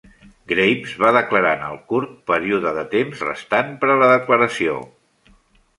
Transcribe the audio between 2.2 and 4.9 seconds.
període de tems restant per a la declaració.